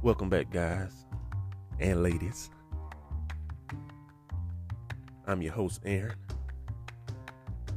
Welcome 0.00 0.28
back, 0.28 0.52
guys 0.52 0.92
and 1.80 2.04
ladies. 2.04 2.50
I'm 5.26 5.42
your 5.42 5.52
host, 5.52 5.80
Aaron, 5.84 6.14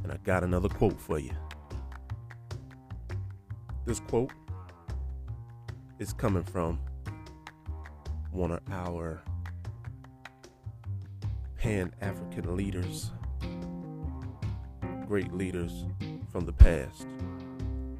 and 0.04 0.12
I 0.12 0.18
got 0.18 0.44
another 0.44 0.68
quote 0.68 1.00
for 1.00 1.18
you. 1.18 1.32
This 3.86 3.98
quote 3.98 4.30
is 5.98 6.12
coming 6.12 6.44
from 6.44 6.78
one 8.30 8.52
of 8.52 8.60
our 8.70 9.20
Pan 11.56 11.92
African 12.00 12.56
leaders, 12.56 13.10
great 15.08 15.32
leaders 15.32 15.86
from 16.30 16.46
the 16.46 16.52
past, 16.52 17.04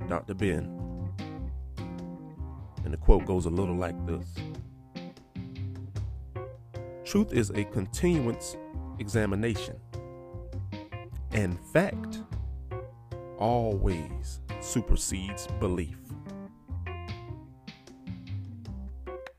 Dr. 0.08 0.34
Ben. 0.34 0.91
And 2.84 2.92
the 2.92 2.96
quote 2.96 3.24
goes 3.26 3.46
a 3.46 3.50
little 3.50 3.76
like 3.76 3.94
this 4.06 4.34
Truth 7.04 7.32
is 7.34 7.50
a 7.50 7.64
continuance 7.64 8.56
examination, 8.98 9.76
and 11.32 11.60
fact 11.72 12.22
always 13.38 14.40
supersedes 14.60 15.46
belief. 15.60 15.98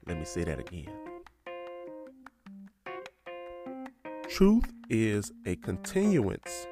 Let 0.05 0.19
me 0.19 0.25
say 0.25 0.43
that 0.43 0.59
again. 0.59 0.91
Truth 4.29 4.71
is 4.89 5.31
a 5.45 5.55
continuance 5.55 6.67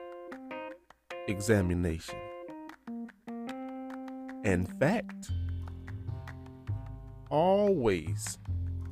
examination, 1.28 2.20
and 4.44 4.68
fact 4.80 5.32
always 7.32 8.38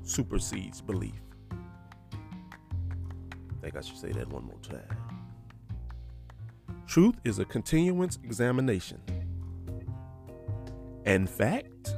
supersedes 0.01 0.81
belief. 0.81 1.21
I 1.51 1.55
think 3.61 3.75
I 3.75 3.81
should 3.81 3.97
say 3.97 4.11
that 4.13 4.27
one 4.29 4.45
more 4.45 4.57
time. 4.63 4.97
Truth 6.87 7.17
is 7.23 7.37
a 7.37 7.45
continuance 7.45 8.17
examination, 8.23 8.99
and 11.05 11.29
fact 11.29 11.93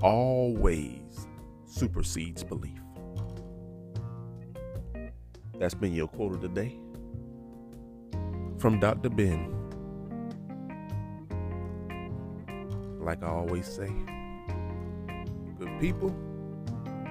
always 0.00 1.28
supersedes 1.66 2.42
belief. 2.42 2.80
That's 5.60 5.74
been 5.74 5.92
your 5.92 6.08
quote 6.08 6.34
of 6.34 6.40
the 6.40 6.48
day 6.48 6.76
from 8.58 8.80
Dr. 8.80 9.10
Ben. 9.10 9.54
Like 13.00 13.22
I 13.22 13.28
always 13.28 13.66
say, 13.66 13.90
good 15.62 15.80
people, 15.80 16.14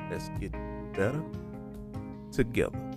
let's 0.10 0.30
get 0.40 0.52
better 0.94 1.24
together. 2.32 2.91